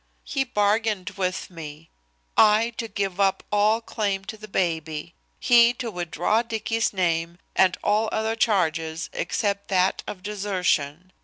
[0.23, 1.91] "He bargained with me:
[2.35, 5.13] I to give up all claim to the baby.
[5.39, 11.13] He to withdraw Dicky's name, and all other charges except that of desertion.